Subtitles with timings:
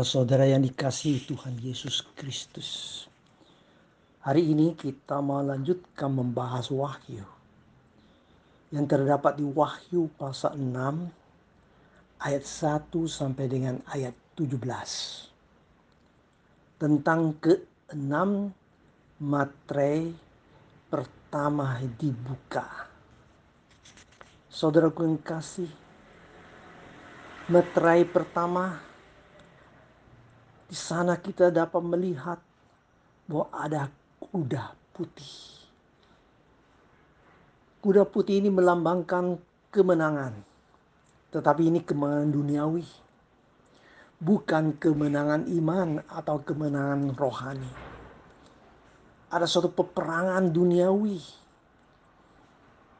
[0.00, 3.04] Saudara-saudara yang dikasihi Tuhan Yesus Kristus.
[4.24, 7.20] Hari ini kita melanjutkan membahas Wahyu.
[8.72, 11.04] Yang terdapat di Wahyu pasal 6
[12.16, 14.56] ayat 1 sampai dengan ayat 17.
[16.80, 18.56] Tentang keenam
[19.20, 20.16] materai
[20.88, 22.88] pertama dibuka.
[24.48, 25.68] Saudaraku yang kasih,
[27.52, 28.88] materai pertama
[30.70, 32.38] di sana kita dapat melihat
[33.26, 33.90] bahwa ada
[34.22, 35.34] kuda putih.
[37.82, 39.34] Kuda putih ini melambangkan
[39.74, 40.30] kemenangan.
[41.34, 42.86] Tetapi ini kemenangan duniawi.
[44.22, 47.72] Bukan kemenangan iman atau kemenangan rohani.
[49.34, 51.18] Ada suatu peperangan duniawi.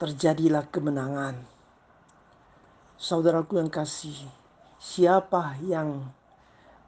[0.00, 1.36] Terjadilah kemenangan.
[2.96, 4.16] Saudaraku yang kasih,
[4.80, 6.16] siapa yang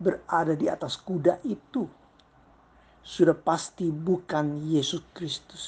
[0.01, 1.85] berada di atas kuda itu
[3.05, 5.65] sudah pasti bukan Yesus Kristus.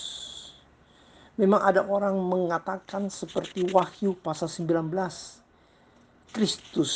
[1.36, 4.88] Memang ada orang mengatakan seperti Wahyu pasal 19.
[6.33, 6.92] Kristus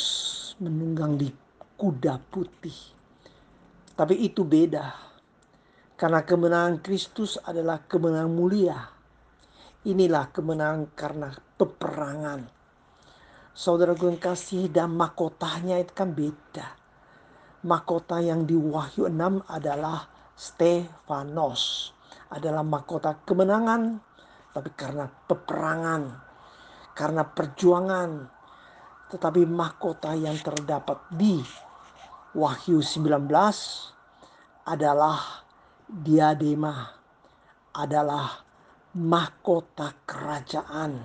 [0.57, 1.29] menunggang di
[1.77, 2.73] kuda putih.
[3.93, 4.93] Tapi itu beda.
[5.97, 8.77] Karena kemenangan Kristus adalah kemenangan mulia.
[9.89, 12.45] Inilah kemenangan karena peperangan.
[13.57, 16.86] Saudara gue kasih dan mahkotanya itu kan beda
[17.67, 21.91] mahkota yang di Wahyu 6 adalah Stefanos.
[22.31, 23.99] Adalah mahkota kemenangan,
[24.55, 26.01] tapi karena peperangan,
[26.95, 28.09] karena perjuangan.
[29.11, 31.43] Tetapi mahkota yang terdapat di
[32.35, 33.27] Wahyu 19
[34.67, 35.43] adalah
[35.87, 36.91] diadema,
[37.75, 38.43] adalah
[38.95, 40.99] mahkota kerajaan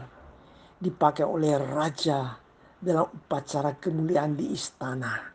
[0.82, 2.34] dipakai oleh raja
[2.82, 5.32] dalam upacara kemuliaan di istana.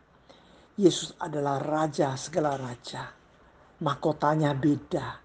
[0.78, 3.10] Yesus adalah raja segala raja.
[3.82, 5.18] Mahkotanya beda.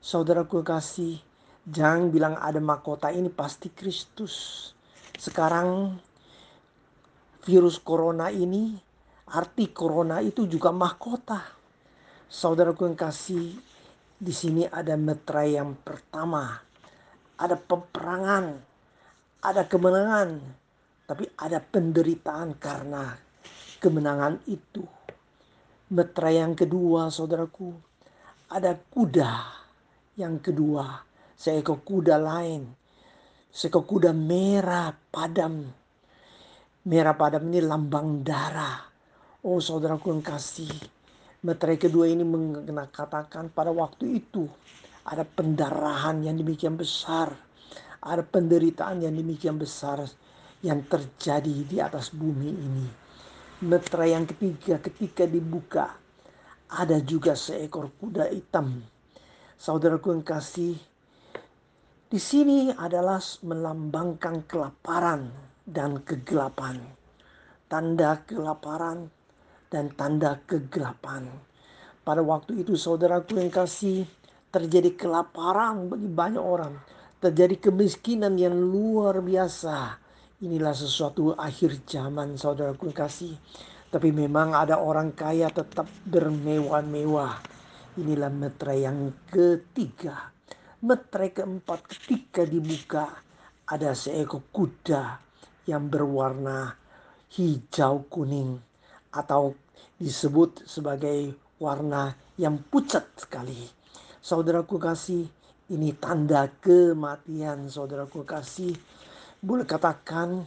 [0.00, 1.20] Saudaraku kasih,
[1.68, 4.72] jangan bilang ada mahkota ini pasti Kristus.
[5.20, 6.00] Sekarang
[7.44, 8.72] virus corona ini,
[9.36, 11.44] arti corona itu juga mahkota.
[12.32, 13.52] Saudaraku yang kasih,
[14.16, 16.56] di sini ada meterai yang pertama.
[17.36, 18.44] Ada peperangan,
[19.44, 20.40] ada kemenangan,
[21.04, 23.25] tapi ada penderitaan karena
[23.86, 24.82] kemenangan itu.
[25.94, 27.70] Metra yang kedua, saudaraku,
[28.50, 29.30] ada kuda
[30.18, 31.06] yang kedua,
[31.38, 32.66] seekor kuda lain,
[33.54, 35.70] seekor kuda merah padam.
[36.90, 38.82] Merah padam ini lambang darah.
[39.46, 40.74] Oh saudaraku yang kasih,
[41.46, 44.50] meterai kedua ini mengatakan pada waktu itu
[45.06, 47.30] ada pendarahan yang demikian besar,
[48.02, 50.02] ada penderitaan yang demikian besar
[50.66, 53.05] yang terjadi di atas bumi ini
[53.56, 55.96] Metra yang ketiga ketika dibuka
[56.68, 58.84] ada juga seekor kuda hitam.
[59.56, 60.76] Saudaraku yang kasih,
[62.04, 65.32] di sini adalah melambangkan kelaparan
[65.64, 66.84] dan kegelapan.
[67.64, 69.08] Tanda kelaparan
[69.72, 71.24] dan tanda kegelapan.
[72.04, 74.04] Pada waktu itu saudaraku yang kasih
[74.52, 76.76] terjadi kelaparan bagi banyak orang.
[77.24, 80.04] Terjadi kemiskinan yang luar biasa
[80.36, 83.40] Inilah sesuatu akhir zaman saudaraku kasih.
[83.88, 87.40] Tapi memang ada orang kaya tetap bermewah-mewah.
[87.96, 90.28] Inilah metre yang ketiga.
[90.84, 93.08] Metre keempat ketika dibuka
[93.64, 95.24] ada seekor kuda
[95.64, 96.76] yang berwarna
[97.32, 98.60] hijau kuning
[99.16, 99.56] atau
[99.96, 103.72] disebut sebagai warna yang pucat sekali.
[104.20, 105.24] Saudaraku kasih,
[105.72, 108.76] ini tanda kematian saudaraku kasih
[109.46, 110.42] boleh katakan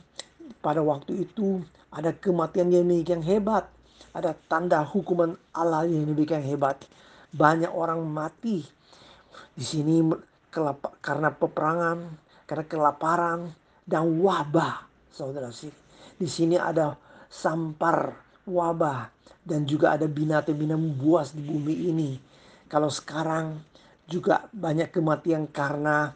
[0.60, 3.72] pada waktu itu ada kematian yang demikian hebat.
[4.12, 6.84] Ada tanda hukuman Allah yang demikian hebat.
[7.32, 8.68] Banyak orang mati
[9.56, 10.04] di sini
[11.00, 11.98] karena peperangan,
[12.44, 13.40] karena kelaparan
[13.88, 14.84] dan wabah,
[15.14, 15.72] saudara sih.
[16.20, 17.00] Di sini ada
[17.32, 19.08] sampar wabah
[19.48, 22.12] dan juga ada binatang-binatang buas di bumi ini.
[22.68, 23.64] Kalau sekarang
[24.10, 26.12] juga banyak kematian karena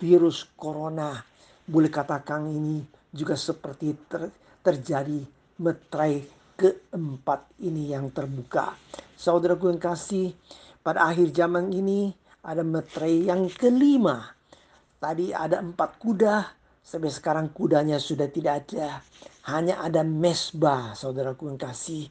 [0.00, 1.33] virus corona
[1.64, 4.28] boleh katakan ini juga seperti ter,
[4.60, 5.24] terjadi
[5.60, 6.24] metrai
[6.54, 8.76] keempat ini yang terbuka.
[9.14, 10.34] Saudaraku yang kasih,
[10.84, 12.12] pada akhir zaman ini
[12.44, 14.34] ada metrai yang kelima.
[15.00, 16.36] Tadi ada empat kuda,
[16.84, 19.00] sampai sekarang kudanya sudah tidak ada.
[19.48, 22.08] Hanya ada mesbah, saudaraku yang kasih.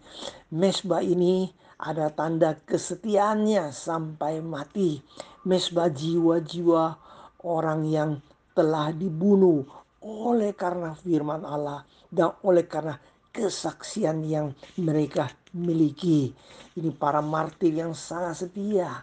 [0.53, 1.49] Mesbah ini
[1.81, 5.01] ada tanda kesetiaannya sampai mati.
[5.45, 6.83] Mesbah jiwa-jiwa
[7.43, 8.11] orang yang
[8.53, 9.65] telah dibunuh
[10.03, 12.95] oleh karena firman Allah dan oleh karena
[13.33, 16.29] kesaksian yang mereka miliki.
[16.77, 19.01] Ini para martir yang sangat setia.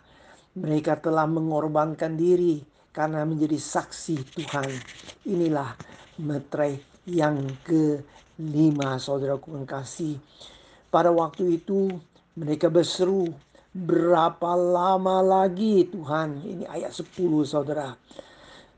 [0.55, 2.62] Mereka telah mengorbankan diri
[2.94, 4.70] karena menjadi saksi Tuhan.
[5.26, 5.75] Inilah
[6.23, 6.79] meterai
[7.11, 10.19] yang kelima saudaraku kasih.
[10.91, 11.91] Pada waktu itu
[12.35, 13.31] mereka berseru,
[13.70, 16.43] berapa lama lagi Tuhan?
[16.43, 17.94] Ini ayat 10 saudara.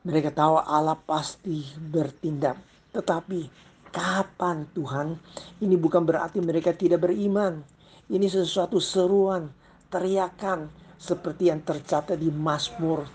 [0.02, 2.58] Mereka tahu Allah pasti bertindak.
[2.90, 3.46] Tetapi
[3.94, 5.14] kapan Tuhan?
[5.62, 7.62] Ini bukan berarti mereka tidak beriman.
[8.10, 9.46] Ini sesuatu seruan,
[9.94, 10.66] teriakan
[10.98, 13.06] seperti yang tercatat di Mazmur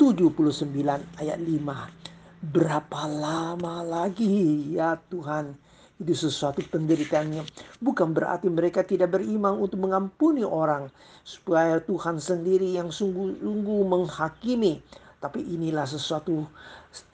[0.00, 2.48] 79 ayat 5.
[2.48, 5.52] Berapa lama lagi ya Tuhan?
[6.00, 7.44] Itu sesuatu penderitaannya.
[7.78, 10.88] Bukan berarti mereka tidak beriman untuk mengampuni orang.
[11.28, 14.80] Supaya Tuhan sendiri yang sungguh-sungguh menghakimi
[15.22, 16.42] tapi inilah sesuatu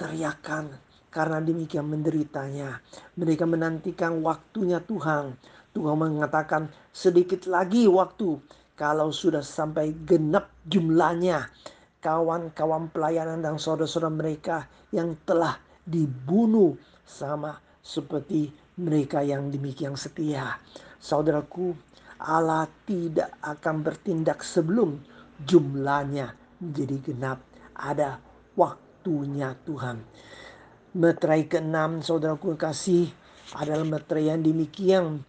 [0.01, 0.73] teriakan
[1.13, 2.81] karena demikian menderitanya.
[3.21, 5.37] Mereka menantikan waktunya Tuhan.
[5.77, 8.41] Tuhan mengatakan sedikit lagi waktu
[8.73, 11.53] kalau sudah sampai genap jumlahnya
[12.01, 14.57] kawan-kawan pelayanan dan saudara-saudara mereka
[14.95, 20.57] yang telah dibunuh sama seperti mereka yang demikian setia.
[20.97, 21.75] Saudaraku,
[22.19, 24.99] Allah tidak akan bertindak sebelum
[25.43, 27.39] jumlahnya menjadi genap
[27.79, 28.19] ada
[28.59, 30.03] waktunya Tuhan.
[30.99, 33.09] Meterai keenam saudaraku kasih
[33.55, 35.23] adalah meterai yang demikian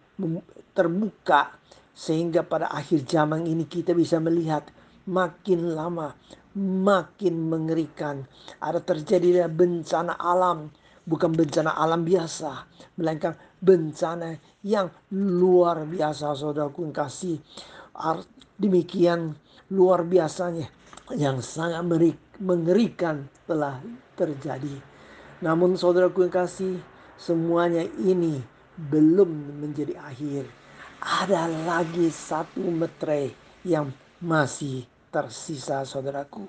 [0.74, 1.56] terbuka
[1.94, 4.66] sehingga pada akhir zaman ini kita bisa melihat
[5.06, 6.12] makin lama
[6.56, 8.26] makin mengerikan.
[8.58, 10.70] Ada terjadi bencana alam,
[11.06, 12.66] bukan bencana alam biasa,
[12.98, 17.38] melainkan bencana yang luar biasa saudaraku kasih.
[18.60, 19.36] Demikian
[19.72, 20.68] luar biasanya
[21.16, 21.80] yang sangat
[22.40, 23.78] mengerikan telah
[24.16, 24.80] terjadi.
[25.44, 26.80] Namun saudaraku yang kasih,
[27.20, 28.40] semuanya ini
[28.76, 30.48] belum menjadi akhir.
[31.00, 33.32] Ada lagi satu metre
[33.64, 36.44] yang masih tersisa saudaraku.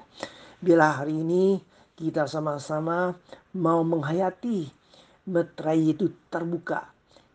[0.59, 1.59] Bila hari ini
[1.95, 3.15] kita sama-sama
[3.55, 4.67] mau menghayati
[5.27, 6.91] metre itu terbuka.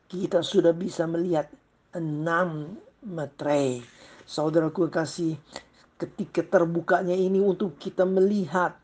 [0.06, 1.48] Kita sudah bisa melihat
[1.96, 3.80] enam metre.
[4.26, 5.38] Saudaraku kasih
[5.96, 8.76] ketika terbukanya ini untuk kita melihat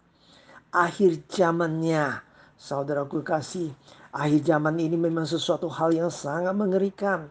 [0.72, 2.24] akhir zamannya.
[2.56, 3.74] Saudaraku kasih,
[4.14, 7.26] akhir zaman ini memang sesuatu hal yang sangat mengerikan.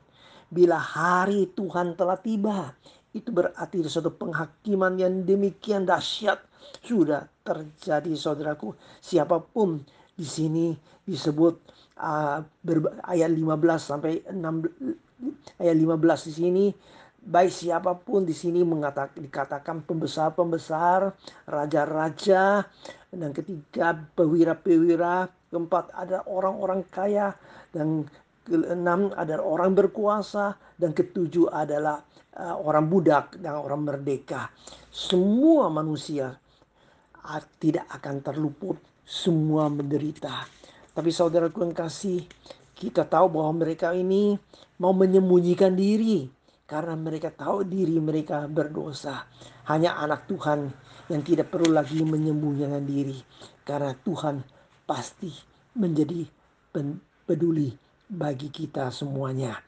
[0.51, 2.75] Bila hari Tuhan telah tiba,
[3.15, 6.43] itu berarti suatu penghakiman yang demikian dahsyat
[6.83, 8.75] sudah terjadi saudaraku.
[8.99, 9.79] Siapa pun
[10.11, 10.75] di sini
[11.07, 11.55] disebut
[11.97, 12.43] uh,
[13.07, 13.41] ayat 15
[13.79, 16.65] sampai 6 ayat 15 di sini
[17.21, 21.13] baik siapa pun di sini mengatakan dikatakan pembesar-pembesar,
[21.45, 22.65] raja-raja,
[23.13, 27.37] dan ketiga pewira-pewira, keempat ada orang-orang kaya,
[27.69, 28.09] dan
[28.41, 32.01] keenam ada orang berkuasa, dan ketujuh adalah
[32.41, 34.49] uh, orang budak dan orang merdeka.
[34.89, 36.33] Semua manusia
[37.21, 40.49] uh, tidak akan terluput, semua menderita.
[40.91, 42.25] Tapi saudaraku yang kasih,
[42.73, 44.35] kita tahu bahwa mereka ini
[44.81, 46.40] mau menyembunyikan diri
[46.71, 49.27] karena mereka tahu diri mereka berdosa.
[49.67, 50.71] Hanya anak Tuhan
[51.11, 53.19] yang tidak perlu lagi menyembunyikan diri
[53.67, 54.39] karena Tuhan
[54.87, 55.27] pasti
[55.75, 56.23] menjadi
[57.27, 57.75] peduli
[58.07, 59.59] bagi kita semuanya.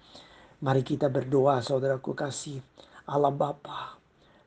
[0.64, 2.64] Mari kita berdoa saudaraku kasih
[3.12, 4.00] Allah Bapa.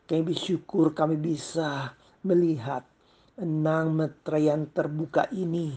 [0.09, 1.93] Kami bersyukur kami bisa
[2.25, 2.89] melihat
[3.37, 5.77] enam meterai yang terbuka ini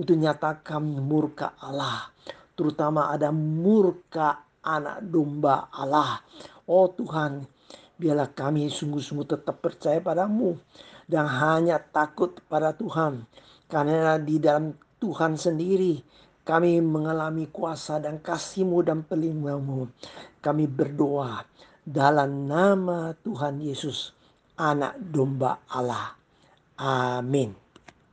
[0.00, 2.08] untuk nyatakan murka Allah.
[2.56, 6.24] Terutama ada murka anak domba Allah.
[6.64, 7.44] Oh Tuhan,
[8.00, 10.56] biarlah kami sungguh-sungguh tetap percaya padamu
[11.04, 13.28] dan hanya takut pada Tuhan.
[13.68, 16.00] Karena di dalam Tuhan sendiri
[16.44, 19.88] kami mengalami kuasa dan kasihmu dan pelindungmu.
[20.44, 21.40] Kami berdoa
[21.84, 24.12] dalam nama Tuhan Yesus,
[24.60, 26.16] anak domba Allah.
[26.80, 27.63] Amin.